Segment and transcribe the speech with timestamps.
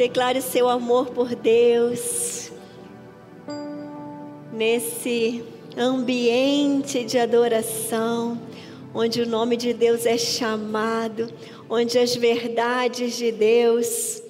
[0.00, 2.50] Declare seu amor por Deus.
[4.50, 5.44] Nesse
[5.76, 8.40] ambiente de adoração,
[8.94, 11.30] onde o nome de Deus é chamado,
[11.68, 14.22] onde as verdades de Deus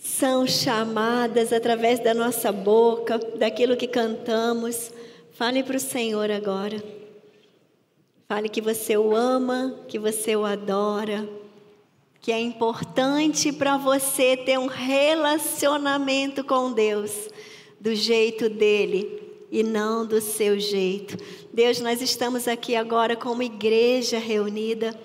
[0.00, 4.92] são chamadas através da nossa boca, daquilo que cantamos.
[5.32, 6.80] Fale para o Senhor agora.
[8.28, 11.28] Fale que você o ama, que você o adora,
[12.24, 17.28] que é importante para você ter um relacionamento com Deus
[17.78, 21.18] do jeito dele e não do seu jeito.
[21.52, 24.98] Deus, nós estamos aqui agora como igreja reunida.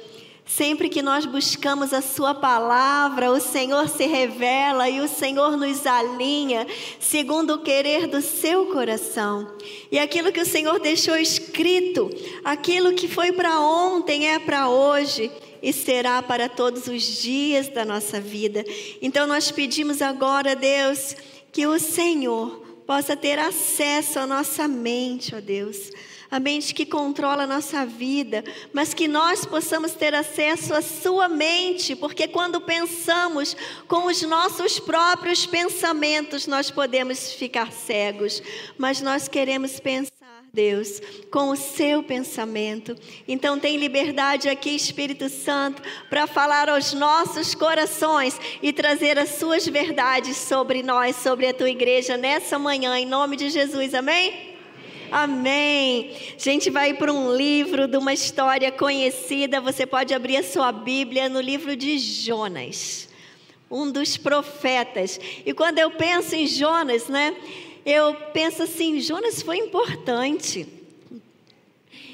[0.46, 5.86] Sempre que nós buscamos a Sua palavra, o Senhor se revela e o Senhor nos
[5.86, 6.66] alinha
[7.02, 9.56] segundo o querer do seu coração.
[9.92, 12.10] E aquilo que o Senhor deixou escrito,
[12.46, 15.30] aquilo que foi para ontem é para hoje
[15.62, 18.64] e será para todos os dias da nossa vida.
[19.02, 21.16] Então nós pedimos agora, Deus,
[21.52, 25.92] que o Senhor possa ter acesso à nossa mente, ó Deus.
[26.32, 31.28] A mente que controla a nossa vida, mas que nós possamos ter acesso à Sua
[31.28, 38.44] mente, porque quando pensamos com os nossos próprios pensamentos, nós podemos ficar cegos,
[38.78, 40.19] mas nós queremos pensar
[40.54, 42.96] Deus, com o seu pensamento.
[43.28, 49.68] Então, tem liberdade aqui, Espírito Santo, para falar aos nossos corações e trazer as suas
[49.68, 54.50] verdades sobre nós, sobre a tua igreja nessa manhã, em nome de Jesus, amém?
[55.12, 56.16] Amém.
[56.36, 59.60] A gente vai para um livro de uma história conhecida.
[59.60, 63.10] Você pode abrir a sua Bíblia no livro de Jonas,
[63.72, 65.20] um dos profetas.
[65.46, 67.36] E quando eu penso em Jonas, né?
[67.86, 70.68] Eu penso assim: Jonas foi importante.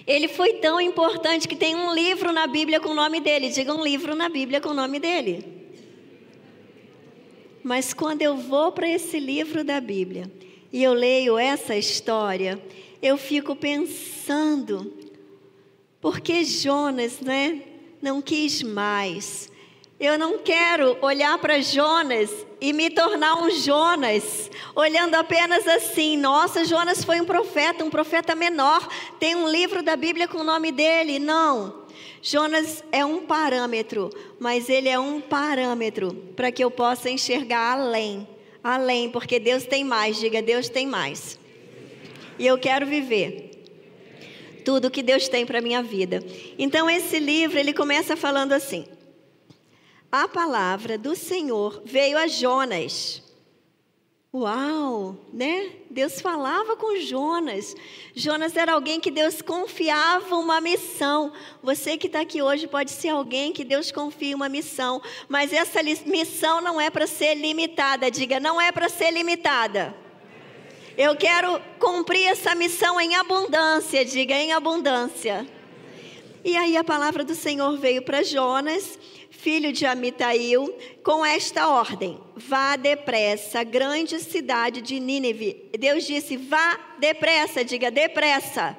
[0.07, 3.49] Ele foi tão importante que tem um livro na Bíblia com o nome dele.
[3.49, 5.43] Diga um livro na Bíblia com o nome dele.
[7.63, 10.31] Mas quando eu vou para esse livro da Bíblia
[10.71, 12.61] e eu leio essa história,
[13.01, 14.93] eu fico pensando,
[15.99, 17.63] porque Jonas, né,
[17.99, 19.49] não quis mais
[19.99, 22.29] eu não quero olhar para Jonas
[22.65, 28.33] e me tornar um Jonas, olhando apenas assim: nossa, Jonas foi um profeta, um profeta
[28.33, 28.87] menor,
[29.19, 31.19] tem um livro da Bíblia com o nome dele.
[31.19, 31.85] Não.
[32.23, 34.09] Jonas é um parâmetro,
[34.39, 38.27] mas ele é um parâmetro para que eu possa enxergar além.
[38.63, 41.37] Além, porque Deus tem mais, diga: Deus tem mais.
[42.39, 43.51] E eu quero viver
[44.65, 46.25] tudo que Deus tem para minha vida.
[46.57, 48.87] Então esse livro, ele começa falando assim:
[50.23, 53.21] a palavra do Senhor veio a Jonas.
[54.33, 55.71] Uau, né?
[55.89, 57.73] Deus falava com Jonas.
[58.13, 61.31] Jonas era alguém que Deus confiava uma missão.
[61.63, 65.81] Você que está aqui hoje pode ser alguém que Deus confia uma missão, mas essa
[65.81, 68.11] missão não é para ser limitada.
[68.11, 69.95] Diga, não é para ser limitada.
[70.97, 74.03] Eu quero cumprir essa missão em abundância.
[74.03, 75.47] Diga, em abundância.
[76.43, 78.99] E aí a palavra do Senhor veio para Jonas
[79.45, 85.69] filho de Amitail, com esta ordem: vá depressa, grande cidade de Nínive.
[85.79, 88.75] Deus disse: vá depressa, diga depressa.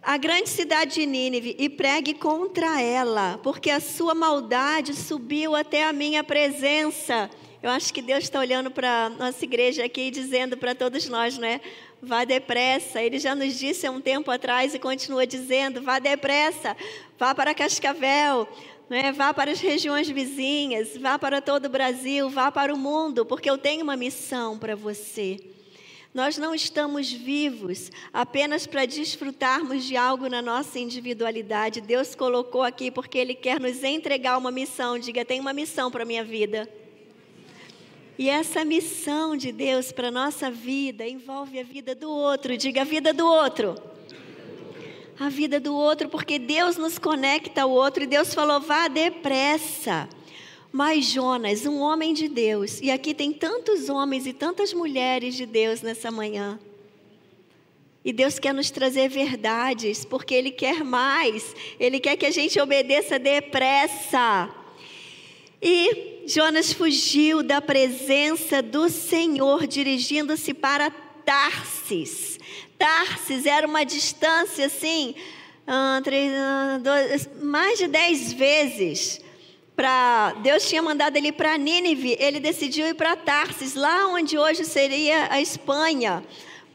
[0.00, 5.82] A grande cidade de Nínive e pregue contra ela, porque a sua maldade subiu até
[5.82, 7.28] a minha presença.
[7.60, 11.38] Eu acho que Deus está olhando para nossa igreja aqui e dizendo para todos nós,
[11.38, 11.60] né?
[12.00, 13.02] Vá depressa.
[13.02, 16.76] Ele já nos disse há um tempo atrás e continua dizendo: vá depressa,
[17.18, 18.46] vá para Cascavel,
[18.94, 19.10] né?
[19.10, 23.50] Vá para as regiões vizinhas, vá para todo o Brasil, vá para o mundo, porque
[23.50, 25.36] eu tenho uma missão para você.
[26.14, 31.80] Nós não estamos vivos apenas para desfrutarmos de algo na nossa individualidade.
[31.80, 34.96] Deus colocou aqui porque Ele quer nos entregar uma missão.
[34.96, 36.68] Diga, tem uma missão para a minha vida.
[38.16, 42.56] E essa missão de Deus para a nossa vida envolve a vida do outro.
[42.56, 43.74] Diga, a vida do outro
[45.18, 50.08] a vida do outro, porque Deus nos conecta ao outro e Deus falou: vá depressa.
[50.72, 55.46] Mas Jonas, um homem de Deus, e aqui tem tantos homens e tantas mulheres de
[55.46, 56.58] Deus nessa manhã.
[58.04, 62.60] E Deus quer nos trazer verdades, porque Ele quer mais, Ele quer que a gente
[62.60, 64.50] obedeça depressa.
[65.62, 72.33] E Jonas fugiu da presença do Senhor, dirigindo-se para Tarsis.
[72.78, 75.14] Tarsis era uma distância assim,
[77.42, 79.20] mais de dez vezes.
[79.76, 84.64] Pra, Deus tinha mandado ele para Nínive, ele decidiu ir para Tarsis, lá onde hoje
[84.64, 86.22] seria a Espanha,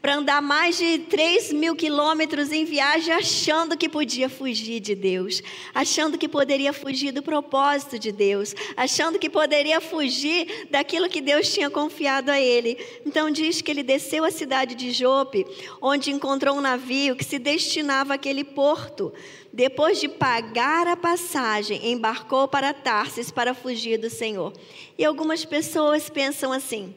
[0.00, 5.42] para andar mais de 3 mil quilômetros em viagem, achando que podia fugir de Deus,
[5.74, 11.52] achando que poderia fugir do propósito de Deus, achando que poderia fugir daquilo que Deus
[11.52, 12.78] tinha confiado a ele.
[13.04, 15.46] Então diz que ele desceu à cidade de Jope,
[15.82, 19.12] onde encontrou um navio que se destinava àquele porto.
[19.52, 24.52] Depois de pagar a passagem, embarcou para Tarsis para fugir do Senhor.
[24.96, 26.94] E algumas pessoas pensam assim: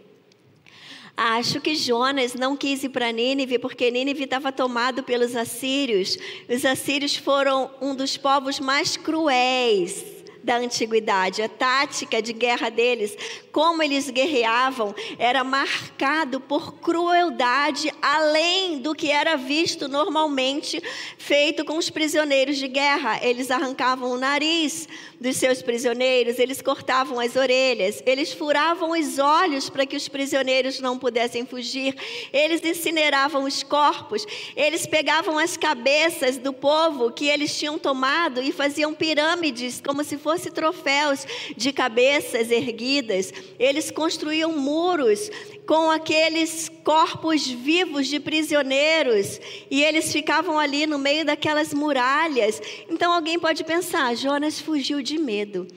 [1.15, 6.18] Acho que Jonas não quis ir para Nínive porque Nínive estava tomado pelos assírios.
[6.50, 10.12] Os assírios foram um dos povos mais cruéis
[10.44, 11.42] da antiguidade.
[11.42, 13.16] A tática de guerra deles,
[13.51, 20.84] como eles guerreavam, era marcado por crueldade além do que era visto normalmente
[21.18, 23.19] feito com os prisioneiros de guerra.
[23.24, 24.88] Eles arrancavam o nariz
[25.19, 30.81] dos seus prisioneiros, eles cortavam as orelhas, eles furavam os olhos para que os prisioneiros
[30.81, 31.96] não pudessem fugir,
[32.34, 38.51] eles incineravam os corpos, eles pegavam as cabeças do povo que eles tinham tomado e
[38.51, 43.31] faziam pirâmides como se fosse fosse troféus de cabeças erguidas.
[43.59, 45.30] Eles construíam muros
[45.68, 49.39] com aqueles corpos vivos de prisioneiros
[49.69, 52.59] e eles ficavam ali no meio daquelas muralhas.
[52.89, 55.68] Então alguém pode pensar: Jonas fugiu de medo.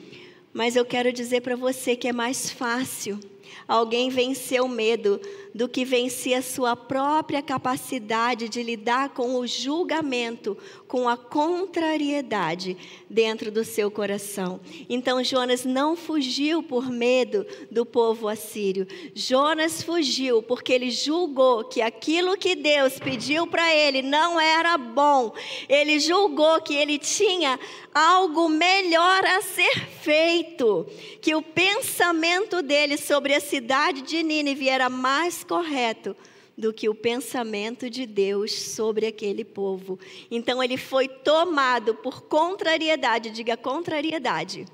[0.51, 3.19] Mas eu quero dizer para você que é mais fácil
[3.67, 5.19] alguém vencer o medo
[5.53, 10.57] do que vencer a sua própria capacidade de lidar com o julgamento,
[10.87, 12.77] com a contrariedade
[13.09, 14.59] dentro do seu coração.
[14.89, 18.87] Então Jonas não fugiu por medo do povo assírio.
[19.13, 25.33] Jonas fugiu porque ele julgou que aquilo que Deus pediu para ele não era bom.
[25.67, 27.59] Ele julgou que ele tinha
[27.93, 30.87] algo melhor a ser feito,
[31.21, 36.15] que o pensamento dele sobre a cidade de Nínive era mais correto
[36.57, 39.99] do que o pensamento de Deus sobre aquele povo.
[40.31, 44.65] Então ele foi tomado por contrariedade, diga contrariedade.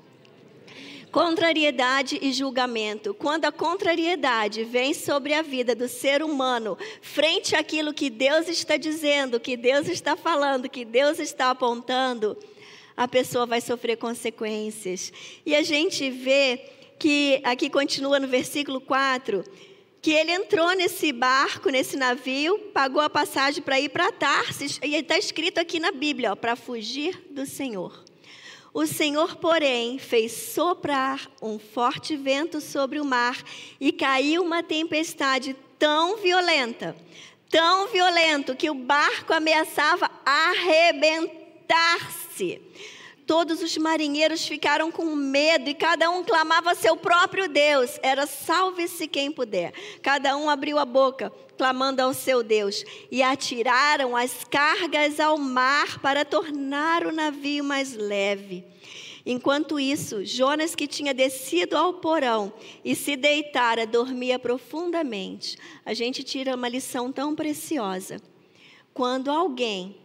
[1.12, 3.14] Contrariedade e julgamento.
[3.14, 8.76] Quando a contrariedade vem sobre a vida do ser humano, frente àquilo que Deus está
[8.76, 12.36] dizendo, que Deus está falando, que Deus está apontando,
[12.96, 15.12] a pessoa vai sofrer consequências.
[15.46, 16.60] E a gente vê
[16.98, 19.44] que aqui continua no versículo 4
[20.04, 24.94] que ele entrou nesse barco, nesse navio, pagou a passagem para ir para Tarsis, e
[24.94, 28.04] está escrito aqui na Bíblia, para fugir do Senhor.
[28.74, 33.42] O Senhor, porém, fez soprar um forte vento sobre o mar
[33.80, 36.94] e caiu uma tempestade tão violenta,
[37.48, 42.60] tão violento, que o barco ameaçava arrebentar-se.
[43.26, 47.98] Todos os marinheiros ficaram com medo e cada um clamava seu próprio Deus.
[48.02, 49.72] Era salve-se quem puder.
[50.02, 52.84] Cada um abriu a boca, clamando ao seu Deus.
[53.10, 58.62] E atiraram as cargas ao mar para tornar o navio mais leve.
[59.24, 62.52] Enquanto isso, Jonas, que tinha descido ao porão
[62.84, 65.56] e se deitara, dormia profundamente.
[65.82, 68.20] A gente tira uma lição tão preciosa.
[68.92, 69.96] Quando alguém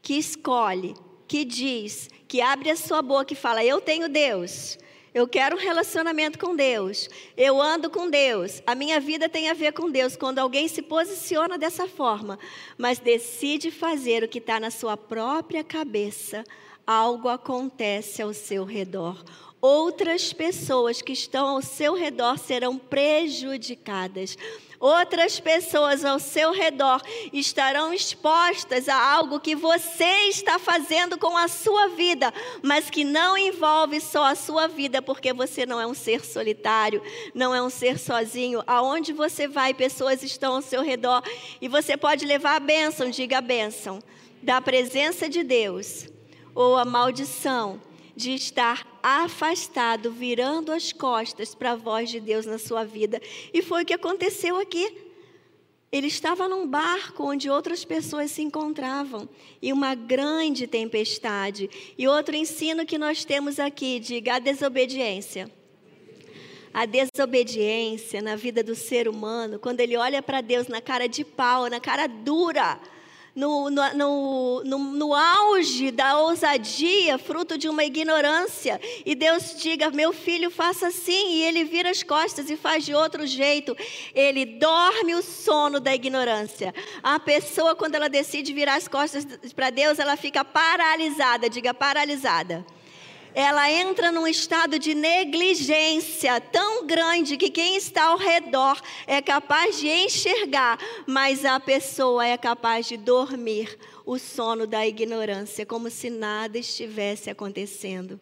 [0.00, 0.94] que escolhe,
[1.30, 4.76] que diz, que abre a sua boca e fala: Eu tenho Deus.
[5.14, 7.08] Eu quero um relacionamento com Deus.
[7.36, 8.60] Eu ando com Deus.
[8.66, 10.16] A minha vida tem a ver com Deus.
[10.16, 12.36] Quando alguém se posiciona dessa forma,
[12.76, 16.44] mas decide fazer o que está na sua própria cabeça,
[16.84, 19.22] algo acontece ao seu redor.
[19.60, 24.36] Outras pessoas que estão ao seu redor serão prejudicadas
[24.80, 31.46] outras pessoas ao seu redor estarão expostas a algo que você está fazendo com a
[31.46, 32.32] sua vida,
[32.62, 37.02] mas que não envolve só a sua vida, porque você não é um ser solitário,
[37.34, 38.62] não é um ser sozinho.
[38.66, 41.22] Aonde você vai, pessoas estão ao seu redor
[41.60, 44.02] e você pode levar a bênção, diga a bênção,
[44.42, 46.08] da presença de Deus
[46.54, 47.80] ou a maldição
[48.20, 53.20] de estar afastado, virando as costas para a voz de Deus na sua vida.
[53.52, 54.94] E foi o que aconteceu aqui.
[55.90, 59.28] Ele estava num barco onde outras pessoas se encontravam
[59.60, 61.68] e uma grande tempestade.
[61.96, 65.50] E outro ensino que nós temos aqui, diga a desobediência.
[66.72, 71.24] A desobediência na vida do ser humano, quando ele olha para Deus na cara de
[71.24, 72.78] pau, na cara dura,
[73.34, 80.12] no, no, no, no, auge da ousadia, fruto de uma ignorância, e Deus diga: Meu
[80.12, 83.76] filho, faça assim, e ele vira as costas e faz de outro jeito,
[84.14, 86.74] ele dorme o sono da ignorância.
[87.02, 92.64] A pessoa, quando ela decide virar as costas para Deus, ela fica paralisada, diga paralisada.
[93.34, 99.78] Ela entra num estado de negligência tão grande que quem está ao redor é capaz
[99.78, 106.10] de enxergar, mas a pessoa é capaz de dormir o sono da ignorância, como se
[106.10, 108.20] nada estivesse acontecendo.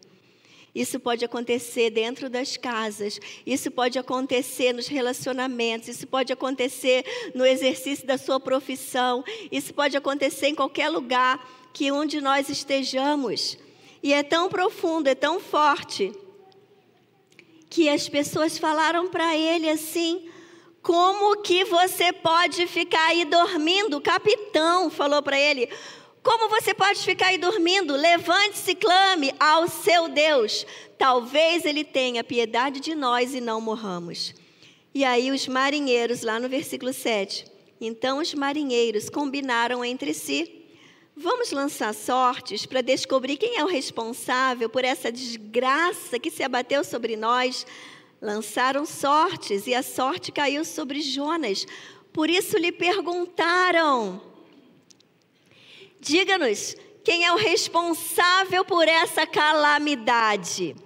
[0.75, 7.45] Isso pode acontecer dentro das casas, isso pode acontecer nos relacionamentos, isso pode acontecer no
[7.45, 13.57] exercício da sua profissão, isso pode acontecer em qualquer lugar que onde nós estejamos.
[14.03, 16.13] E é tão profundo, é tão forte,
[17.69, 20.29] que as pessoas falaram para ele assim:
[20.83, 23.97] como que você pode ficar aí dormindo?
[23.97, 25.69] O capitão falou para ele:
[26.23, 27.95] como você pode ficar aí dormindo?
[27.95, 30.67] Levante-se clame ao seu Deus.
[30.97, 34.35] Talvez ele tenha piedade de nós e não morramos.
[34.95, 37.45] E aí os marinheiros, lá no versículo 7.
[37.81, 40.58] Então os marinheiros combinaram entre si
[41.21, 46.85] Vamos lançar sortes para descobrir quem é o responsável por essa desgraça que se abateu
[46.85, 47.67] sobre nós.
[48.23, 51.67] Lançaram sortes e a sorte caiu sobre Jonas.
[52.13, 54.23] Por isso lhe perguntaram:
[55.99, 60.77] Diga-nos, quem é o responsável por essa calamidade?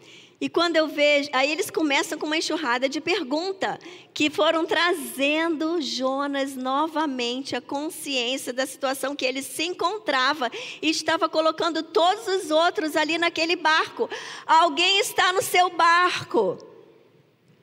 [0.42, 3.78] E quando eu vejo, aí eles começam com uma enxurrada de pergunta,
[4.12, 10.50] que foram trazendo Jonas novamente a consciência da situação que ele se encontrava
[10.82, 14.10] e estava colocando todos os outros ali naquele barco.
[14.44, 16.58] Alguém está no seu barco.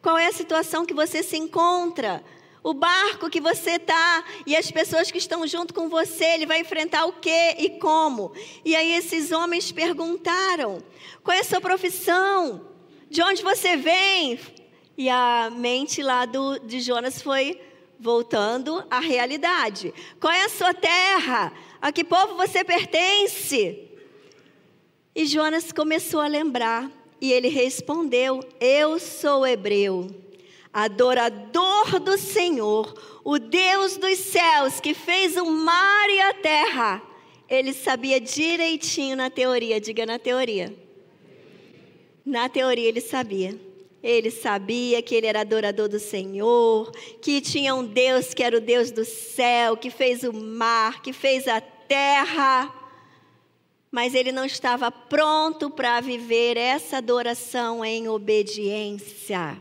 [0.01, 2.23] Qual é a situação que você se encontra?
[2.61, 6.59] O barco que você está e as pessoas que estão junto com você, ele vai
[6.59, 8.33] enfrentar o que e como?
[8.65, 10.83] E aí esses homens perguntaram:
[11.23, 12.67] qual é a sua profissão?
[13.09, 14.39] De onde você vem?
[14.97, 17.59] E a mente lá do, de Jonas foi
[17.97, 19.93] voltando à realidade.
[20.19, 21.53] Qual é a sua terra?
[21.81, 23.87] A que povo você pertence?
[25.15, 30.07] E Jonas começou a lembrar e ele respondeu: Eu sou hebreu,
[30.73, 37.01] adorador do Senhor, o Deus dos céus que fez o mar e a terra.
[37.47, 40.73] Ele sabia direitinho na teoria, diga na teoria
[42.29, 43.59] na teoria ele sabia.
[44.01, 46.89] Ele sabia que ele era adorador do Senhor,
[47.21, 51.11] que tinha um Deus que era o Deus do céu, que fez o mar, que
[51.11, 52.73] fez a terra.
[53.91, 59.59] Mas ele não estava pronto para viver essa adoração em obediência.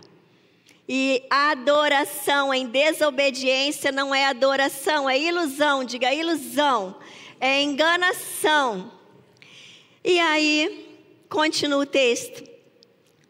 [0.89, 6.97] E adoração em desobediência não é adoração, é ilusão, diga ilusão,
[7.39, 8.91] é enganação.
[10.03, 12.49] E aí, continua o texto.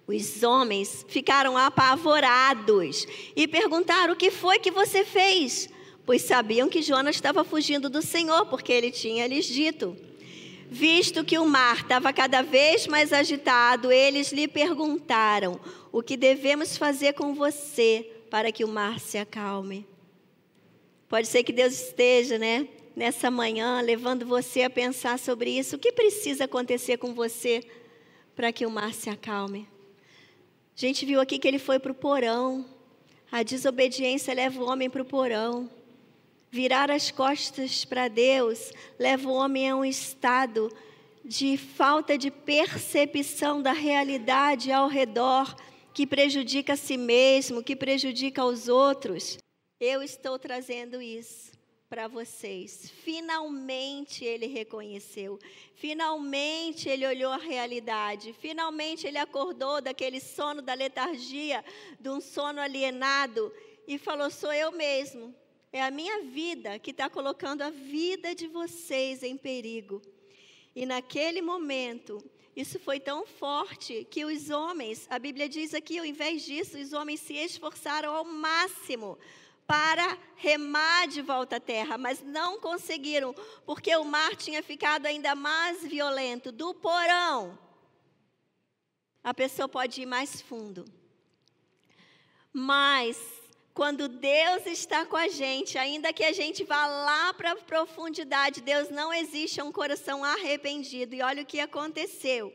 [0.07, 5.69] Os homens ficaram apavorados e perguntaram: O que foi que você fez?
[6.07, 9.97] Pois sabiam que Jonas estava fugindo do Senhor, porque ele tinha lhes dito.
[10.71, 15.59] Visto que o mar estava cada vez mais agitado, eles lhe perguntaram:
[15.91, 19.87] O que devemos fazer com você para que o mar se acalme?
[21.09, 25.77] Pode ser que Deus esteja, né, nessa manhã, levando você a pensar sobre isso.
[25.77, 27.65] O que precisa acontecer com você
[28.37, 29.67] para que o mar se acalme?
[30.77, 32.67] A gente viu aqui que ele foi para o porão.
[33.33, 35.71] A desobediência leva o homem para o porão.
[36.51, 40.71] Virar as costas para Deus leva o homem a um estado
[41.23, 45.55] de falta de percepção da realidade ao redor,
[45.93, 49.37] que prejudica a si mesmo, que prejudica os outros.
[49.79, 51.53] Eu estou trazendo isso
[51.89, 52.91] para vocês.
[53.03, 55.39] Finalmente ele reconheceu,
[55.75, 61.63] finalmente ele olhou a realidade, finalmente ele acordou daquele sono da letargia,
[62.01, 63.53] de um sono alienado
[63.87, 65.35] e falou: Sou eu mesmo,
[65.73, 70.01] é a minha vida que está colocando a vida de vocês em perigo.
[70.75, 72.23] E naquele momento,
[72.57, 76.93] isso foi tão forte que os homens, a Bíblia diz aqui, ao invés disso, os
[76.93, 79.19] homens se esforçaram ao máximo
[79.67, 83.35] para remar de volta à terra, mas não conseguiram,
[83.67, 86.51] porque o mar tinha ficado ainda mais violento.
[86.51, 87.59] Do porão,
[89.23, 90.87] a pessoa pode ir mais fundo.
[92.51, 93.19] Mas,
[93.79, 98.61] quando Deus está com a gente, ainda que a gente vá lá para a profundidade,
[98.61, 101.15] Deus não existe um coração arrependido.
[101.15, 102.53] E olha o que aconteceu.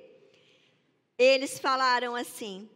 [1.17, 2.69] Eles falaram assim: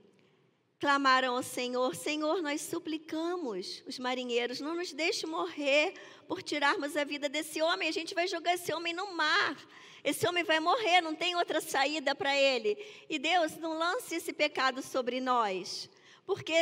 [0.79, 5.93] clamaram ao Senhor: Senhor, nós suplicamos os marinheiros, não nos deixe morrer
[6.25, 7.89] por tirarmos a vida desse homem.
[7.89, 9.57] A gente vai jogar esse homem no mar.
[10.05, 12.77] Esse homem vai morrer, não tem outra saída para ele.
[13.09, 15.89] E Deus, não lance esse pecado sobre nós,
[16.27, 16.53] porque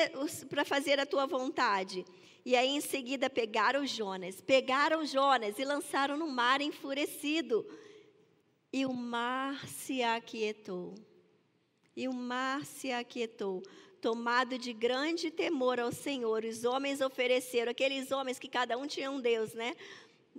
[0.48, 2.06] para fazer a tua vontade.
[2.46, 7.66] E aí em seguida pegaram Jonas, pegaram Jonas e lançaram no mar enfurecido.
[8.72, 10.94] E o mar se aquietou.
[11.98, 13.64] e o mar se aquietou.
[14.02, 19.10] Tomado de grande temor ao Senhor, os homens ofereceram, aqueles homens que cada um tinha
[19.10, 19.74] um Deus, né?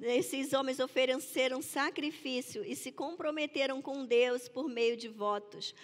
[0.03, 5.75] Esses homens ofereceram sacrifício e se comprometeram com Deus por meio de votos.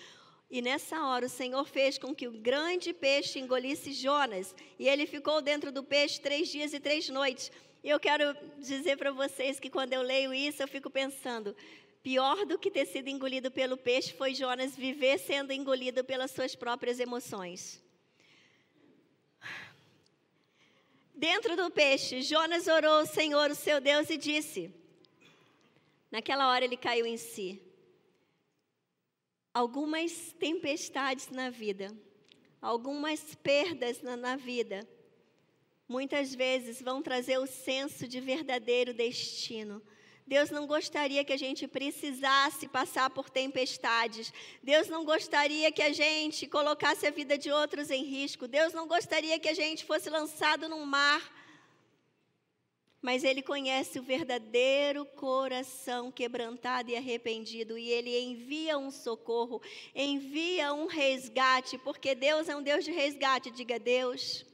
[0.53, 4.55] E nessa hora o Senhor fez com que o grande peixe engolisse Jonas.
[4.79, 7.51] E ele ficou dentro do peixe três dias e três noites.
[7.83, 11.57] E eu quero dizer para vocês que quando eu leio isso, eu fico pensando:
[12.03, 16.55] pior do que ter sido engolido pelo peixe foi Jonas viver sendo engolido pelas suas
[16.55, 17.83] próprias emoções.
[21.15, 24.71] Dentro do peixe, Jonas orou ao Senhor, o seu Deus, e disse:
[26.11, 27.72] Naquela hora ele caiu em si
[29.53, 31.89] algumas tempestades na vida,
[32.61, 34.87] algumas perdas na, na vida,
[35.89, 39.83] muitas vezes vão trazer o senso de verdadeiro destino.
[40.27, 44.33] Deus não gostaria que a gente precisasse passar por tempestades.
[44.63, 48.47] Deus não gostaria que a gente colocasse a vida de outros em risco.
[48.47, 51.21] Deus não gostaria que a gente fosse lançado num mar
[53.03, 59.61] mas ele conhece o verdadeiro coração quebrantado e arrependido, e ele envia um socorro,
[59.93, 63.51] envia um resgate, porque Deus é um Deus de resgate.
[63.51, 64.47] Diga, Deus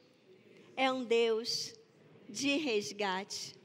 [0.75, 1.75] é um Deus
[2.27, 3.59] de resgate.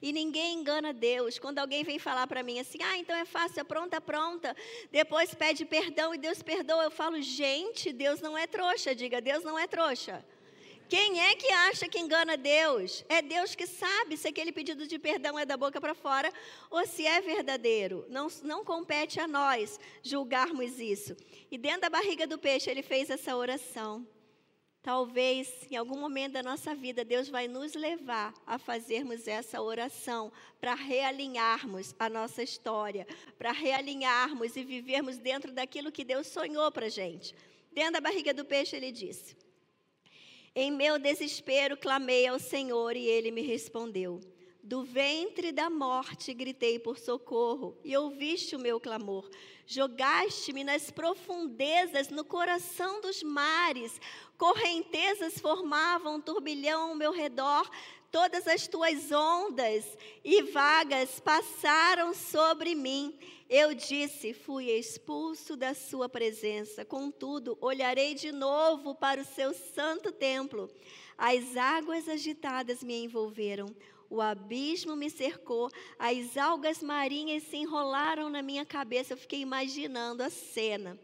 [0.00, 1.38] E ninguém engana Deus.
[1.38, 4.56] Quando alguém vem falar para mim assim, ah, então é fácil, é pronta, pronta.
[4.90, 6.84] Depois pede perdão e Deus perdoa.
[6.84, 8.94] Eu falo, gente, Deus não é trouxa.
[8.94, 10.24] Diga, Deus não é trouxa.
[10.88, 13.04] Quem é que acha que engana Deus?
[13.10, 16.32] É Deus que sabe se aquele pedido de perdão é da boca para fora
[16.70, 18.06] ou se é verdadeiro.
[18.08, 21.14] Não, não compete a nós julgarmos isso.
[21.50, 24.06] E dentro da barriga do peixe ele fez essa oração.
[24.80, 30.32] Talvez em algum momento da nossa vida Deus vai nos levar a fazermos essa oração
[30.58, 36.88] para realinharmos a nossa história, para realinharmos e vivermos dentro daquilo que Deus sonhou para
[36.88, 37.34] gente.
[37.72, 39.36] Dentro da barriga do peixe ele disse:
[40.60, 44.20] em meu desespero clamei ao Senhor e ele me respondeu.
[44.60, 49.30] Do ventre da morte gritei por socorro e ouviste o meu clamor.
[49.64, 54.00] Jogaste-me nas profundezas, no coração dos mares.
[54.36, 57.70] Correntezas formavam um turbilhão ao meu redor.
[58.10, 59.84] Todas as tuas ondas
[60.24, 63.18] e vagas passaram sobre mim.
[63.50, 66.86] Eu disse: Fui expulso da sua presença.
[66.86, 70.70] Contudo, olharei de novo para o seu santo templo.
[71.18, 73.66] As águas agitadas me envolveram.
[74.10, 79.12] O abismo me cercou, as algas marinhas se enrolaram na minha cabeça.
[79.12, 80.98] Eu fiquei imaginando a cena.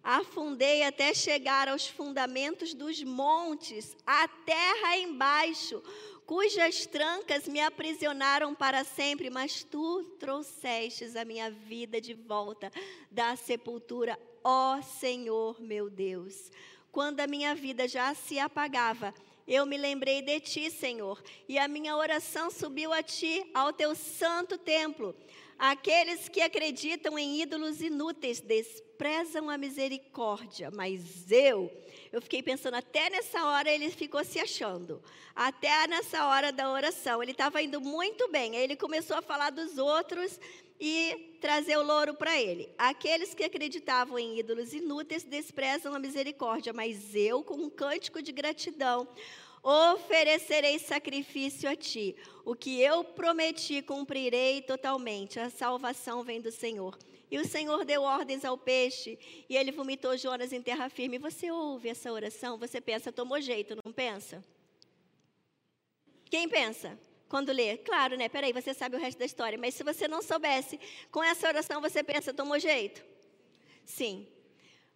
[0.00, 5.82] Afundei até chegar aos fundamentos dos montes, a terra embaixo
[6.26, 12.70] cujas trancas me aprisionaram para sempre, mas tu trouxestes a minha vida de volta
[13.10, 16.50] da sepultura, ó Senhor meu Deus.
[16.90, 19.14] Quando a minha vida já se apagava,
[19.46, 23.94] eu me lembrei de ti, Senhor, e a minha oração subiu a ti, ao teu
[23.94, 25.14] santo templo.
[25.56, 31.70] Aqueles que acreditam em ídolos inúteis desprezam a misericórdia, mas eu,
[32.12, 35.02] eu fiquei pensando, até nessa hora ele ficou se achando,
[35.34, 39.50] até nessa hora da oração, ele estava indo muito bem, aí ele começou a falar
[39.50, 40.38] dos outros
[40.80, 42.68] e trazer o louro para ele.
[42.76, 48.32] Aqueles que acreditavam em ídolos inúteis desprezam a misericórdia, mas eu, com um cântico de
[48.32, 49.08] gratidão,
[49.62, 52.14] oferecerei sacrifício a ti.
[52.44, 55.40] O que eu prometi cumprirei totalmente.
[55.40, 56.96] A salvação vem do Senhor.
[57.30, 61.18] E o Senhor deu ordens ao peixe e ele vomitou Jonas em terra firme.
[61.18, 62.56] Você ouve essa oração?
[62.58, 64.44] Você pensa, tomou jeito, não pensa?
[66.30, 66.98] Quem pensa?
[67.28, 68.28] Quando lê, claro, né?
[68.28, 70.78] Peraí, você sabe o resto da história, mas se você não soubesse,
[71.10, 73.04] com essa oração você pensa, tomou jeito?
[73.84, 74.28] Sim,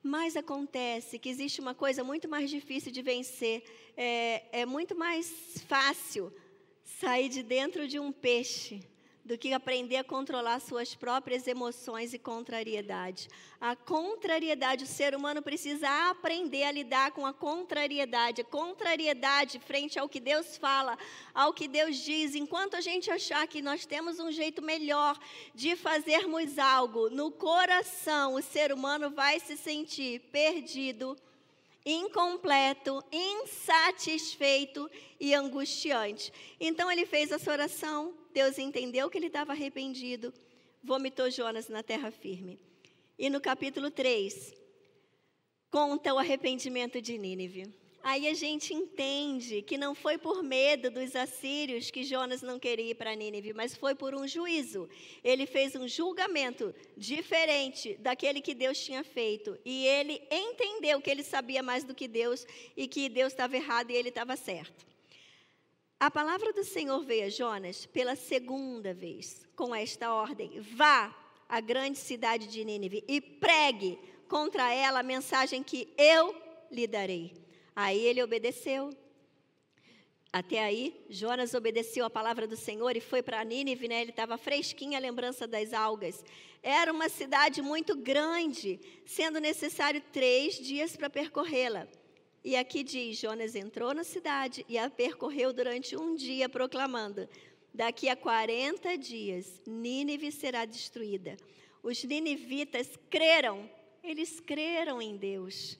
[0.03, 3.65] mas acontece que existe uma coisa muito mais difícil de vencer.
[3.97, 5.29] É, é muito mais
[5.67, 6.33] fácil
[6.85, 8.81] sair de dentro de um peixe
[9.25, 13.29] do que aprender a controlar suas próprias emoções e contrariedade.
[13.61, 18.41] A contrariedade, o ser humano precisa aprender a lidar com a contrariedade.
[18.41, 20.99] A contrariedade frente ao que Deus fala,
[21.35, 22.35] ao que Deus diz.
[22.35, 25.19] Enquanto a gente achar que nós temos um jeito melhor
[25.55, 31.17] de fazermos algo, no coração o ser humano vai se sentir perdido
[31.85, 36.33] incompleto, insatisfeito e angustiante.
[36.61, 40.33] Então ele fez essa oração, Deus entendeu que ele estava arrependido,
[40.83, 42.59] vomitou Jonas na terra firme.
[43.19, 44.55] E no capítulo 3,
[45.71, 47.73] conta o arrependimento de Nínive.
[48.03, 52.93] Aí a gente entende que não foi por medo dos assírios que Jonas não queria
[52.93, 54.89] ir para Nínive, mas foi por um juízo.
[55.23, 59.59] Ele fez um julgamento diferente daquele que Deus tinha feito.
[59.67, 63.91] E ele entendeu que ele sabia mais do que Deus e que Deus estava errado
[63.91, 64.87] e ele estava certo.
[65.99, 71.15] A palavra do Senhor veio a Jonas pela segunda vez, com esta ordem: Vá
[71.47, 76.35] à grande cidade de Nínive e pregue contra ela a mensagem que eu
[76.71, 77.50] lhe darei.
[77.75, 78.91] Aí ele obedeceu.
[80.33, 84.01] Até aí, Jonas obedeceu a palavra do Senhor e foi para Nínive, né?
[84.01, 86.25] Ele estava fresquinho a lembrança das algas.
[86.63, 91.89] Era uma cidade muito grande, sendo necessário três dias para percorrê-la.
[92.45, 97.29] E aqui diz: Jonas entrou na cidade e a percorreu durante um dia, proclamando:
[97.75, 101.37] Daqui a 40 dias, Nínive será destruída.
[101.83, 103.69] Os ninivitas creram,
[104.03, 105.79] eles creram em Deus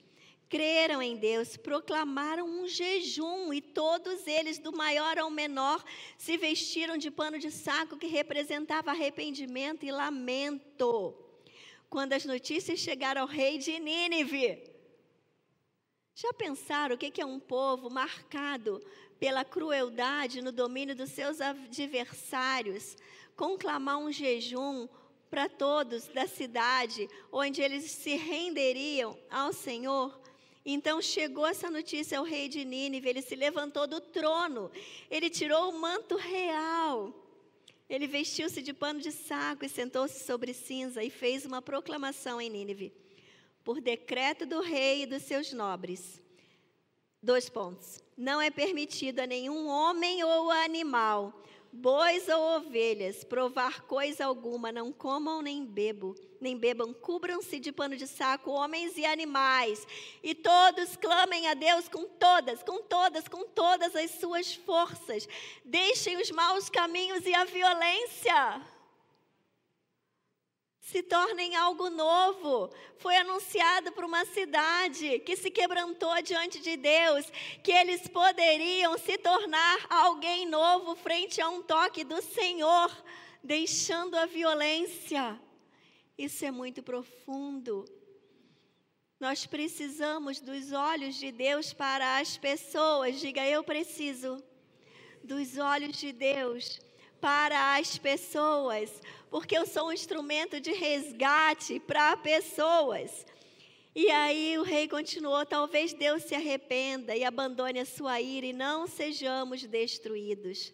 [0.51, 5.83] creram em Deus, proclamaram um jejum e todos eles, do maior ao menor,
[6.19, 11.15] se vestiram de pano de saco que representava arrependimento e lamento.
[11.89, 14.65] Quando as notícias chegaram ao rei de Nínive,
[16.17, 18.85] já pensaram o que é um povo marcado
[19.21, 22.97] pela crueldade no domínio dos seus adversários?
[23.37, 24.89] Conclamar um jejum
[25.31, 30.20] para todos da cidade, onde eles se renderiam ao Senhor?
[30.65, 34.71] Então chegou essa notícia ao rei de Nínive, ele se levantou do trono,
[35.11, 37.15] ele tirou o manto real,
[37.89, 42.51] ele vestiu-se de pano de saco e sentou-se sobre cinza e fez uma proclamação em
[42.51, 42.93] Nínive,
[43.65, 46.21] por decreto do rei e dos seus nobres.
[47.23, 48.03] Dois pontos.
[48.17, 51.35] Não é permitido a nenhum homem ou animal
[51.73, 57.97] bois ou ovelhas, provar coisa alguma, não comam nem bebam, nem bebam, cubram-se de pano
[57.97, 59.87] de saco, homens e animais,
[60.23, 65.29] e todos clamem a Deus com todas, com todas, com todas as suas forças.
[65.65, 68.63] Deixem os maus caminhos e a violência
[70.91, 72.69] se tornem algo novo.
[72.99, 77.27] Foi anunciado para uma cidade que se quebrantou diante de Deus,
[77.63, 82.91] que eles poderiam se tornar alguém novo frente a um toque do Senhor,
[83.43, 85.41] deixando a violência.
[86.19, 87.85] Isso é muito profundo.
[89.19, 93.21] Nós precisamos dos olhos de Deus para as pessoas.
[93.21, 94.43] Diga, eu preciso
[95.23, 96.81] dos olhos de Deus
[97.21, 98.91] para as pessoas,
[99.31, 103.27] porque eu sou um instrumento de resgate para pessoas.
[103.95, 108.53] E aí o rei continuou: talvez Deus se arrependa e abandone a sua ira e
[108.53, 110.73] não sejamos destruídos,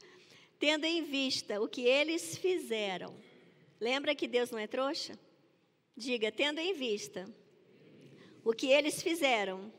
[0.59, 3.15] tendo em vista o que eles fizeram.
[3.81, 5.19] Lembra que Deus não é trouxa?
[5.97, 7.27] Diga, tendo em vista
[8.45, 9.73] o que eles fizeram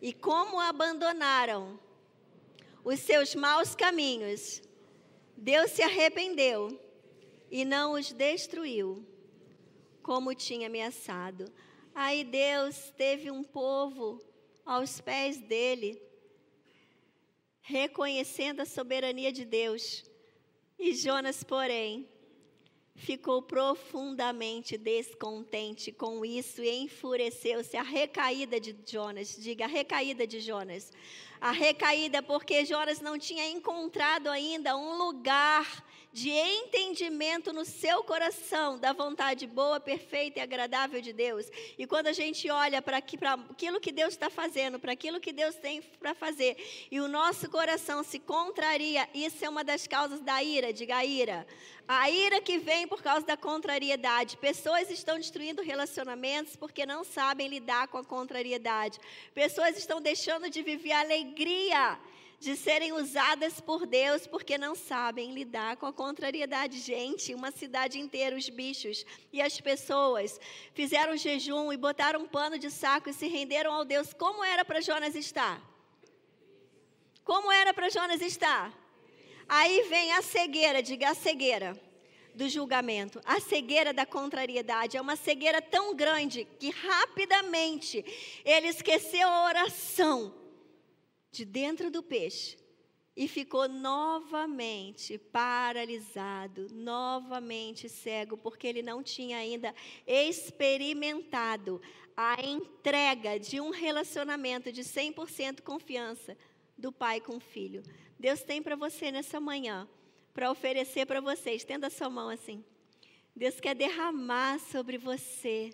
[0.00, 1.78] e como abandonaram
[2.84, 4.62] os seus maus caminhos,
[5.36, 6.80] Deus se arrependeu
[7.50, 9.06] e não os destruiu,
[10.02, 11.52] como tinha ameaçado.
[11.94, 14.20] Aí Deus teve um povo
[14.64, 16.00] aos pés dele,
[17.60, 20.04] reconhecendo a soberania de Deus.
[20.78, 22.08] E Jonas, porém,
[22.94, 27.76] ficou profundamente descontente com isso e enfureceu-se.
[27.76, 30.92] A recaída de Jonas, diga, a recaída de Jonas.
[31.40, 35.84] A recaída porque Jonas não tinha encontrado ainda um lugar
[36.16, 41.44] de entendimento no seu coração da vontade boa, perfeita e agradável de Deus.
[41.76, 45.56] E quando a gente olha para aquilo que Deus está fazendo, para aquilo que Deus
[45.56, 46.56] tem para fazer,
[46.90, 51.04] e o nosso coração se contraria, isso é uma das causas da ira, diga a
[51.04, 51.46] ira.
[51.86, 54.38] A ira que vem por causa da contrariedade.
[54.38, 58.98] Pessoas estão destruindo relacionamentos porque não sabem lidar com a contrariedade.
[59.34, 61.98] Pessoas estão deixando de viver a alegria
[62.38, 66.78] de serem usadas por Deus porque não sabem lidar com a contrariedade.
[66.78, 70.38] Gente, uma cidade inteira, os bichos e as pessoas
[70.74, 74.12] fizeram jejum e botaram um pano de saco e se renderam ao Deus.
[74.12, 75.60] Como era para Jonas estar?
[77.24, 78.72] Como era para Jonas estar?
[79.48, 81.80] Aí vem a cegueira, diga a cegueira
[82.34, 84.96] do julgamento, a cegueira da contrariedade.
[84.96, 88.04] É uma cegueira tão grande que rapidamente
[88.44, 90.45] ele esqueceu a oração
[91.36, 92.56] de dentro do peixe
[93.14, 99.74] e ficou novamente paralisado, novamente cego, porque ele não tinha ainda
[100.06, 101.80] experimentado
[102.16, 106.36] a entrega de um relacionamento de 100% confiança
[106.76, 107.82] do pai com o filho.
[108.18, 109.86] Deus tem para você nessa manhã,
[110.32, 111.52] para oferecer para você.
[111.52, 112.64] Estenda sua mão assim.
[113.34, 115.70] Deus quer derramar sobre você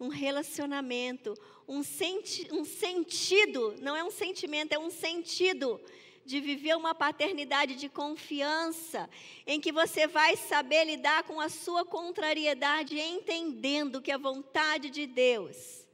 [0.00, 1.34] um relacionamento,
[1.66, 5.80] um, senti um sentido, não é um sentimento, é um sentido
[6.24, 9.08] de viver uma paternidade de confiança,
[9.46, 15.06] em que você vai saber lidar com a sua contrariedade, entendendo que a vontade de
[15.06, 15.86] Deus.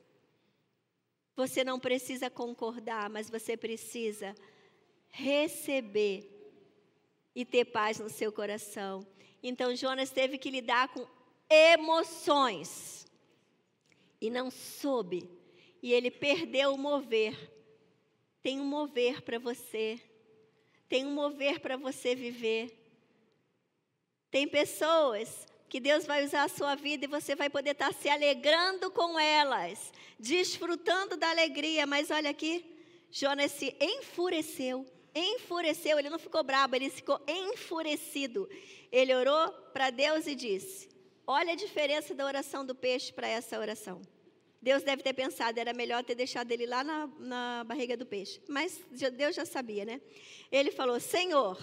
[1.37, 4.35] Você não precisa concordar, mas você precisa
[5.09, 6.29] receber
[7.35, 9.07] e ter paz no seu coração.
[9.43, 11.07] Então Jonas teve que lidar com
[11.49, 13.04] emoções
[14.25, 15.29] e não soube,
[15.83, 17.37] e ele perdeu o mover.
[18.43, 20.01] Tem um mover para você
[20.95, 22.73] tem um mover para você viver.
[24.31, 28.09] Tem pessoas que Deus vai usar a sua vida e você vai poder estar se
[28.09, 31.85] alegrando com elas, desfrutando da alegria.
[31.85, 32.65] Mas olha aqui,
[33.11, 34.87] Jonas se enfureceu.
[35.13, 38.49] Enfureceu, ele não ficou bravo, ele ficou enfurecido.
[38.93, 40.89] Ele orou para Deus e disse:
[41.27, 44.03] Olha a diferença da oração do peixe para essa oração.
[44.61, 48.41] Deus deve ter pensado, era melhor ter deixado ele lá na, na barriga do peixe.
[48.49, 50.01] Mas Deus já sabia, né?
[50.51, 51.59] Ele falou: Senhor,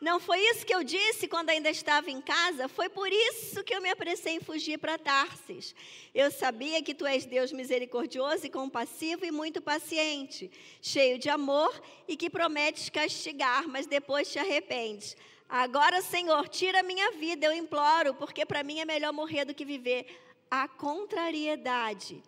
[0.00, 2.68] não foi isso que eu disse quando ainda estava em casa?
[2.68, 5.74] Foi por isso que eu me apressei em fugir para Tarsis.
[6.14, 10.50] Eu sabia que tu és Deus misericordioso e compassivo e muito paciente,
[10.82, 15.16] cheio de amor e que prometes castigar, mas depois te arrependes.
[15.54, 19.66] Agora, Senhor, tira minha vida, eu imploro, porque para mim é melhor morrer do que
[19.66, 20.06] viver
[20.50, 22.22] a contrariedade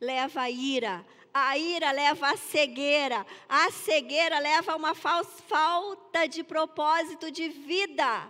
[0.00, 6.42] leva a ira, a ira leva a cegueira, a cegueira leva a uma falta de
[6.42, 8.28] propósito de vida.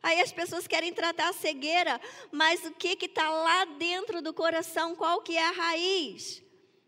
[0.00, 4.94] Aí as pessoas querem tratar a cegueira, mas o que está lá dentro do coração?
[4.94, 6.40] Qual que é a raiz?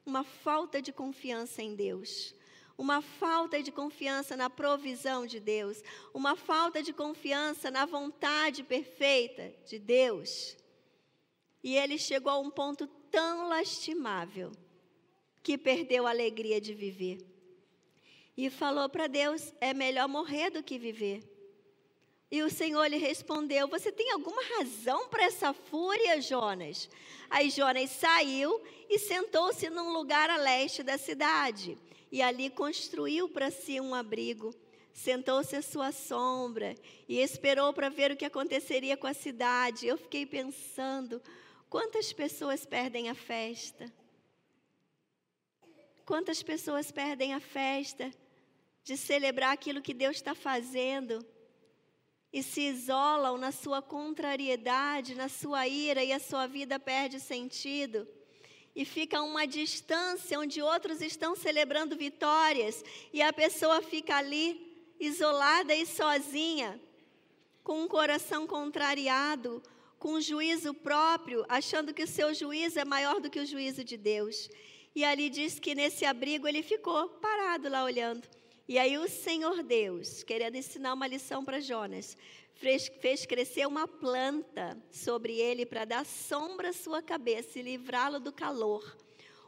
[0.04, 2.32] Uma falta de confiança em Deus.
[2.78, 5.82] Uma falta de confiança na provisão de Deus.
[6.12, 10.56] Uma falta de confiança na vontade perfeita de Deus.
[11.62, 14.52] E ele chegou a um ponto tão lastimável
[15.42, 17.18] que perdeu a alegria de viver.
[18.36, 21.22] E falou para Deus: é melhor morrer do que viver.
[22.30, 26.90] E o Senhor lhe respondeu: Você tem alguma razão para essa fúria, Jonas?
[27.30, 28.60] Aí Jonas saiu
[28.90, 31.78] e sentou-se num lugar a leste da cidade.
[32.10, 34.54] E ali construiu para si um abrigo.
[34.92, 36.74] Sentou-se à sua sombra
[37.06, 39.86] e esperou para ver o que aconteceria com a cidade.
[39.86, 41.20] Eu fiquei pensando:
[41.68, 43.92] Quantas pessoas perdem a festa?
[46.06, 48.12] Quantas pessoas perdem a festa
[48.84, 51.26] de celebrar aquilo que Deus está fazendo
[52.32, 58.06] e se isolam na sua contrariedade, na sua ira e a sua vida perde sentido?
[58.76, 64.46] E fica uma distância onde outros estão celebrando vitórias e a pessoa fica ali
[65.00, 66.78] isolada e sozinha,
[67.64, 69.62] com um coração contrariado,
[69.98, 73.96] com juízo próprio, achando que o seu juízo é maior do que o juízo de
[73.96, 74.48] Deus.
[74.94, 78.28] E ali diz que nesse abrigo ele ficou parado lá olhando.
[78.68, 82.16] E aí o Senhor Deus, querendo ensinar uma lição para Jonas,
[82.56, 88.32] fez, crescer uma planta sobre ele para dar sombra à sua cabeça e livrá-lo do
[88.32, 88.96] calor,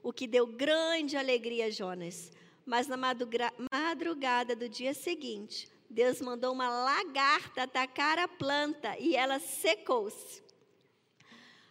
[0.03, 2.31] o que deu grande alegria a Jonas.
[2.65, 9.39] Mas na madrugada do dia seguinte, Deus mandou uma lagarta atacar a planta e ela
[9.39, 10.43] secou-se.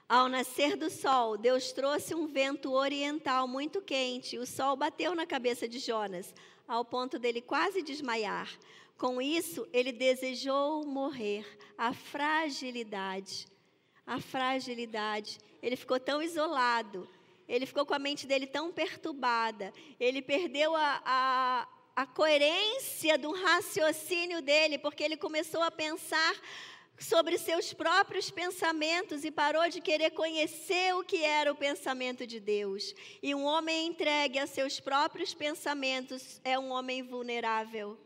[0.09, 4.39] Ao nascer do sol, Deus trouxe um vento oriental muito quente.
[4.39, 6.33] O sol bateu na cabeça de Jonas,
[6.67, 8.49] ao ponto dele quase desmaiar.
[8.97, 11.45] Com isso, ele desejou morrer.
[11.77, 13.47] A fragilidade,
[14.05, 15.37] a fragilidade.
[15.61, 17.07] Ele ficou tão isolado,
[17.47, 23.31] ele ficou com a mente dele tão perturbada, ele perdeu a, a a coerência do
[23.31, 26.35] raciocínio dele, porque ele começou a pensar
[26.99, 32.39] sobre seus próprios pensamentos e parou de querer conhecer o que era o pensamento de
[32.39, 32.93] Deus.
[33.19, 37.97] E um homem entregue a seus próprios pensamentos é um homem vulnerável.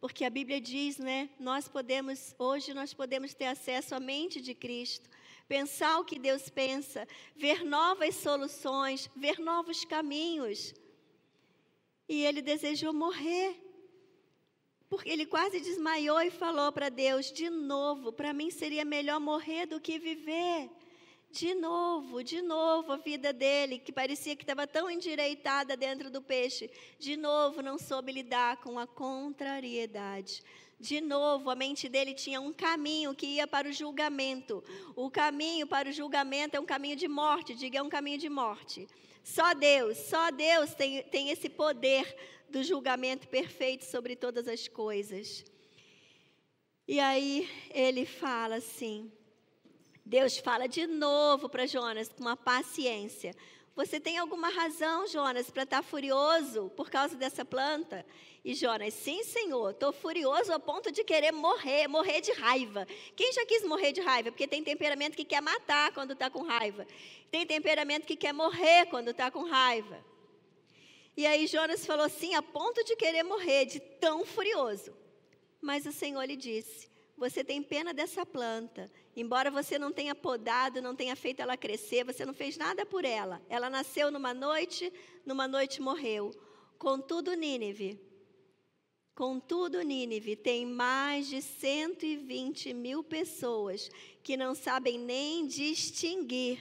[0.00, 1.28] Porque a Bíblia diz, né?
[1.38, 5.10] Nós podemos, hoje nós podemos ter acesso à mente de Cristo,
[5.46, 10.74] pensar o que Deus pensa, ver novas soluções, ver novos caminhos.
[12.08, 13.54] E ele desejou morrer.
[14.88, 19.66] Porque ele quase desmaiou e falou para Deus: de novo, para mim seria melhor morrer
[19.66, 20.70] do que viver.
[21.30, 26.20] De novo, de novo a vida dele, que parecia que estava tão endireitada dentro do
[26.20, 30.42] peixe, de novo não soube lidar com a contrariedade.
[30.80, 34.64] De novo, a mente dele tinha um caminho que ia para o julgamento.
[34.96, 38.28] O caminho para o julgamento é um caminho de morte, diga é um caminho de
[38.28, 38.88] morte.
[39.22, 42.16] Só Deus, só Deus tem, tem esse poder
[42.48, 45.44] do julgamento perfeito sobre todas as coisas.
[46.88, 49.12] E aí ele fala assim:
[50.10, 53.32] Deus fala de novo para Jonas com uma paciência.
[53.76, 58.04] Você tem alguma razão, Jonas, para estar tá furioso por causa dessa planta?
[58.44, 62.88] E Jonas, sim, Senhor, estou furioso a ponto de querer morrer, morrer de raiva.
[63.14, 64.32] Quem já quis morrer de raiva?
[64.32, 66.84] Porque tem temperamento que quer matar quando está com raiva.
[67.30, 70.04] Tem temperamento que quer morrer quando está com raiva.
[71.16, 74.92] E aí Jonas falou assim, a ponto de querer morrer, de tão furioso.
[75.60, 78.90] Mas o Senhor lhe disse: Você tem pena dessa planta.
[79.16, 83.04] Embora você não tenha podado, não tenha feito ela crescer, você não fez nada por
[83.04, 83.42] ela.
[83.48, 84.92] Ela nasceu numa noite,
[85.26, 86.30] numa noite morreu.
[86.78, 87.98] Contudo, Nínive,
[89.20, 93.90] Contudo, Nínive tem mais de 120 mil pessoas
[94.22, 96.58] que não sabem nem distinguir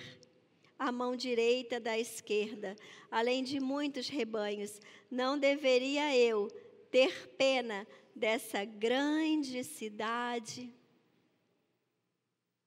[0.78, 2.76] a mão direita da esquerda,
[3.10, 4.82] além de muitos rebanhos.
[5.10, 6.50] Não deveria eu
[6.92, 10.70] ter pena dessa grande cidade?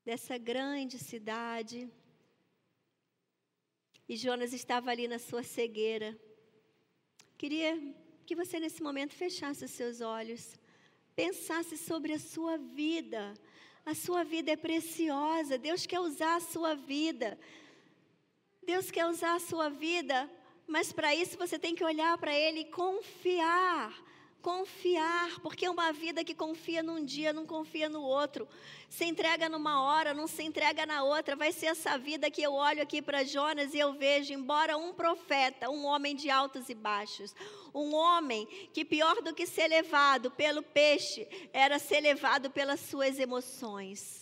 [0.04, 1.88] Dessa grande cidade.
[4.08, 6.18] E Jonas estava ali na sua cegueira.
[7.38, 7.72] Queria
[8.26, 10.58] que você nesse momento fechasse os seus olhos,
[11.14, 13.34] pensasse sobre a sua vida.
[13.84, 17.38] A sua vida é preciosa, Deus quer usar a sua vida.
[18.62, 20.30] Deus quer usar a sua vida,
[20.66, 23.92] mas para isso você tem que olhar para Ele e confiar
[24.42, 28.48] Confiar, porque é uma vida que confia num dia, não confia no outro.
[28.88, 31.36] Se entrega numa hora, não se entrega na outra.
[31.36, 34.92] Vai ser essa vida que eu olho aqui para Jonas e eu vejo, embora um
[34.92, 37.32] profeta, um homem de altos e baixos,
[37.72, 43.20] um homem que pior do que ser levado pelo peixe, era ser levado pelas suas
[43.20, 44.21] emoções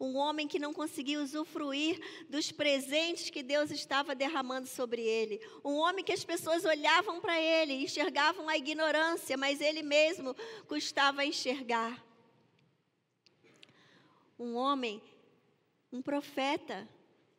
[0.00, 5.74] um homem que não conseguia usufruir dos presentes que Deus estava derramando sobre ele, um
[5.74, 10.34] homem que as pessoas olhavam para ele, enxergavam a ignorância, mas ele mesmo
[10.66, 12.02] custava enxergar.
[14.38, 15.02] Um homem,
[15.92, 16.88] um profeta,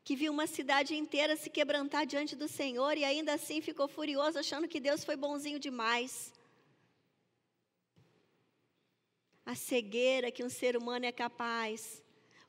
[0.04, 4.38] que viu uma cidade inteira se quebrantar diante do Senhor e ainda assim ficou furioso,
[4.38, 6.32] achando que Deus foi bonzinho demais.
[9.44, 12.04] A cegueira que um ser humano é capaz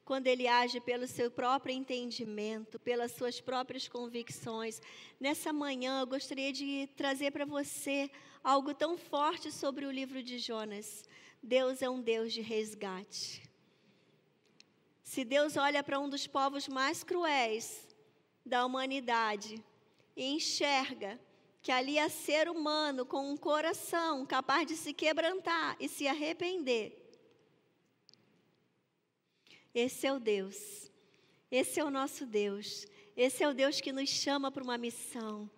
[0.04, 4.80] quando ele age pelo seu próprio entendimento, pelas suas próprias convicções.
[5.20, 8.10] Nessa manhã, eu gostaria de trazer para você
[8.42, 11.04] algo tão forte sobre o livro de Jonas.
[11.42, 13.42] Deus é um Deus de resgate.
[15.02, 17.86] Se Deus olha para um dos povos mais cruéis
[18.44, 19.62] da humanidade
[20.16, 21.20] e enxerga
[21.62, 27.01] que ali há ser humano com um coração capaz de se quebrantar e se arrepender,
[29.74, 30.90] esse é o Deus.
[31.50, 32.86] Esse é o nosso Deus.
[33.16, 35.50] Esse é o Deus que nos chama para uma missão.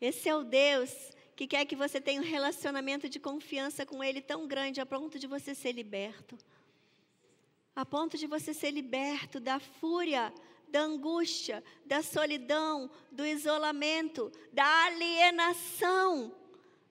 [0.00, 0.92] Esse é o Deus
[1.34, 5.18] que quer que você tenha um relacionamento de confiança com Ele tão grande a ponto
[5.18, 6.36] de você ser liberto.
[7.74, 10.32] A ponto de você ser liberto da fúria,
[10.68, 16.34] da angústia, da solidão, do isolamento, da alienação.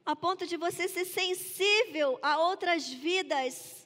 [0.05, 3.80] A ponto de você ser sensível a outras vidas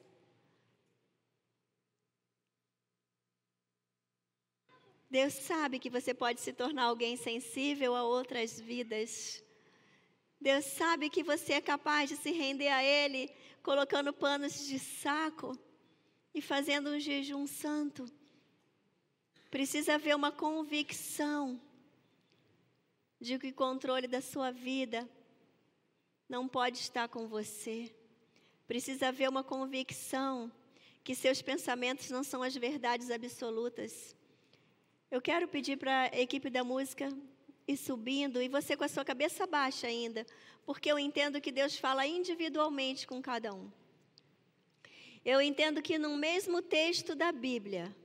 [5.18, 9.42] Deus sabe que você pode se tornar alguém sensível a outras vidas.
[10.42, 13.32] Deus sabe que você é capaz de se render a Ele,
[13.64, 15.58] colocando panos de saco
[16.34, 18.06] e fazendo um jejum santo.
[19.50, 21.62] Precisa haver uma convicção
[23.18, 25.10] de que o controle da sua vida
[26.28, 27.90] não pode estar com você.
[28.68, 30.52] Precisa haver uma convicção
[31.06, 34.14] que seus pensamentos não são as verdades absolutas.
[35.16, 37.08] Eu quero pedir para a equipe da música
[37.66, 40.26] ir subindo e você com a sua cabeça baixa ainda,
[40.66, 43.72] porque eu entendo que Deus fala individualmente com cada um.
[45.24, 47.96] Eu entendo que no mesmo texto da Bíblia,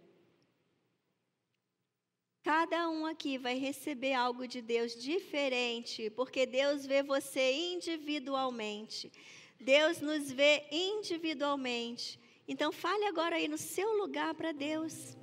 [2.45, 9.11] cada um aqui vai receber algo de Deus diferente, porque Deus vê você individualmente.
[9.59, 12.21] Deus nos vê individualmente.
[12.47, 15.19] Então fale agora aí no seu lugar para Deus.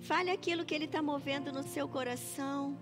[0.00, 2.78] Fale aquilo que Ele está movendo no seu coração.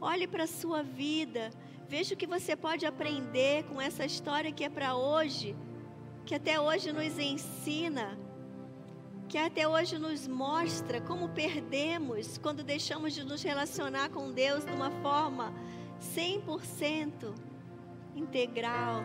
[0.00, 1.50] Olhe para a sua vida.
[1.88, 5.56] Veja o que você pode aprender com essa história que é para hoje,
[6.26, 8.18] que até hoje nos ensina,
[9.28, 14.72] que até hoje nos mostra como perdemos quando deixamos de nos relacionar com Deus de
[14.72, 15.52] uma forma
[16.14, 17.34] 100%
[18.14, 19.02] integral.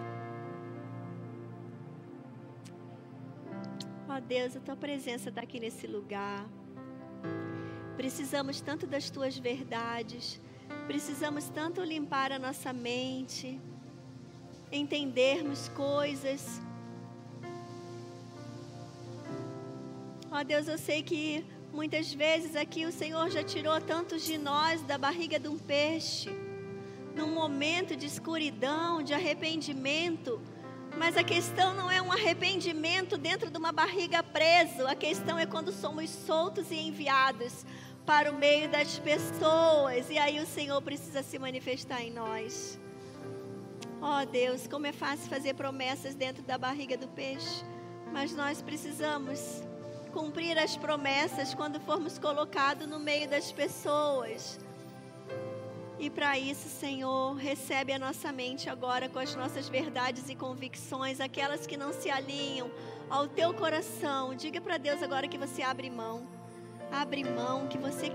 [4.10, 6.46] Ó oh Deus, a tua presença está aqui nesse lugar.
[7.96, 10.40] Precisamos tanto das tuas verdades,
[10.88, 13.60] precisamos tanto limpar a nossa mente,
[14.72, 16.62] entendermos coisas.
[20.32, 24.38] Ó oh, Deus, eu sei que Muitas vezes aqui o Senhor já tirou tantos de
[24.38, 26.30] nós da barriga de um peixe,
[27.16, 30.40] num momento de escuridão, de arrependimento.
[31.04, 35.46] Mas a questão não é um arrependimento dentro de uma barriga preso, a questão é
[35.46, 37.66] quando somos soltos e enviados
[38.06, 42.80] para o meio das pessoas, e aí o Senhor precisa se manifestar em nós.
[44.02, 47.66] Oh Deus, como é fácil fazer promessas dentro da barriga do peixe,
[48.14, 49.62] mas nós precisamos
[50.14, 54.58] cumprir as promessas quando formos colocados no meio das pessoas.
[56.04, 61.22] E para isso, Senhor, recebe a nossa mente agora com as nossas verdades e convicções,
[61.22, 62.70] aquelas que não se alinham
[63.10, 64.36] ao teu coração.
[64.36, 66.28] Diga para Deus agora que você abre mão.
[66.92, 68.12] Abre mão, que você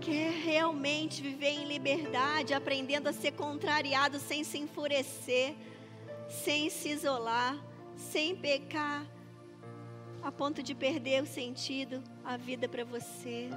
[0.00, 5.56] quer realmente viver em liberdade, aprendendo a ser contrariado sem se enfurecer,
[6.28, 7.58] sem se isolar,
[7.96, 9.04] sem pecar
[10.22, 13.50] a ponto de perder o sentido, a vida para você.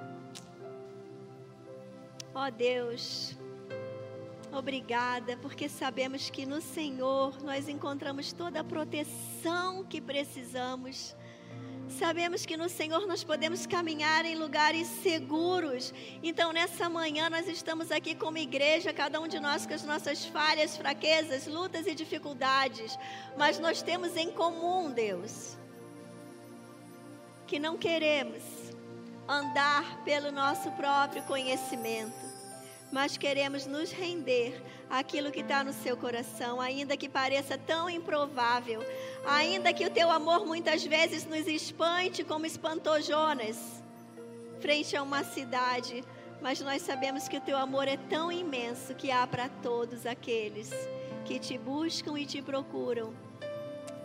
[2.34, 3.36] Ó oh Deus,
[4.51, 11.15] obrigada, porque sabemos que no Senhor nós encontramos toda a proteção que precisamos.
[11.89, 15.91] Sabemos que no Senhor nós podemos caminhar em lugares seguros.
[16.21, 20.23] Então, nessa manhã, nós estamos aqui como igreja, cada um de nós com as nossas
[20.25, 22.95] falhas, fraquezas, lutas e dificuldades.
[23.36, 25.57] Mas nós temos em comum, Deus,
[27.47, 28.59] que não queremos
[29.30, 32.17] andar pelo nosso próprio conhecimento,
[32.91, 34.59] mas queremos nos render
[34.89, 38.84] àquilo que está no seu coração, ainda que pareça tão improvável,
[39.23, 43.84] ainda que o teu amor muitas vezes nos espante, como espantou Jonas,
[44.59, 46.03] frente a uma cidade.
[46.41, 50.71] Mas nós sabemos que o teu amor é tão imenso que há para todos aqueles
[51.25, 53.13] que te buscam e te procuram.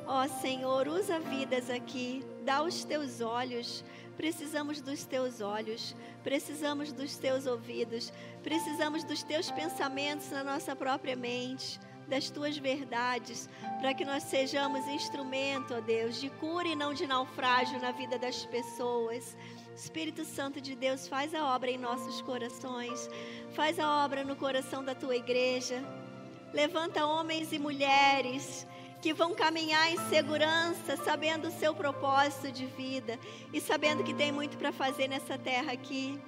[0.07, 3.83] Ó oh, Senhor, usa vidas aqui dá os teus olhos.
[4.17, 8.13] Precisamos dos teus olhos, precisamos dos teus ouvidos,
[8.43, 13.49] precisamos dos teus pensamentos na nossa própria mente, das tuas verdades,
[13.81, 18.19] para que nós sejamos instrumento, ó Deus, de cura e não de naufrágio na vida
[18.19, 19.37] das pessoas.
[19.75, 23.09] Espírito Santo de Deus, faz a obra em nossos corações,
[23.53, 25.83] faz a obra no coração da tua igreja.
[26.53, 28.67] Levanta homens e mulheres
[29.05, 33.21] que vão caminhar em segurança, sabendo o seu propósito de vida
[33.53, 36.19] e sabendo que tem muito para fazer nessa terra aqui.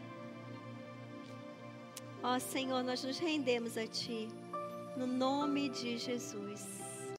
[2.23, 4.29] Ó Senhor, nós nos rendemos a Ti,
[4.95, 6.76] no nome de Jesus.